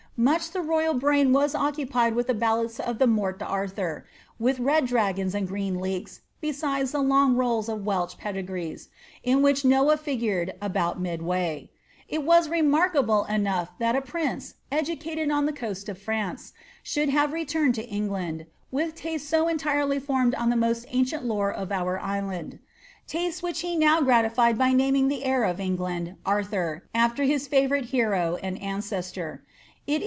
[0.17, 4.05] Much the royal brain was occupied with banad* of the Mort d*Artur,
[4.37, 8.89] with red dragons and green leeks, besides long rolls of Welsh pedigrees,
[9.23, 11.71] in which Noah figured about midway.
[12.11, 16.39] Ii wn remarkable enough that a prince, educated on the coasi of Franco,
[16.85, 21.55] ■boold Itavo letumed to England, with tastes so entirely formed on the most ancieiu Ion
[21.55, 22.59] of our island:
[23.07, 27.85] tastes which he now gratified by naming the brir of England Arthur, after his favourite
[27.85, 29.41] hero and'' I 43 xliiabsth of tork.